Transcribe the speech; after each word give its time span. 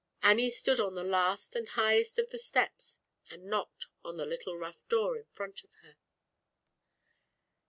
Annie 0.23 0.49
stood 0.49 0.79
on 0.79 0.95
the 0.95 1.03
last 1.03 1.53
d 1.53 1.63
highest 1.63 2.17
of 2.17 2.31
the 2.31 2.39
steps 2.39 2.97
and 3.29 3.43
knocked 3.45 3.85
on 4.03 4.17
the 4.17 4.25
little 4.25 4.57
rough 4.57 4.83
door 4.89 5.15
in 5.15 5.25
front 5.27 5.63
of 5.63 5.71
her. 5.83 5.95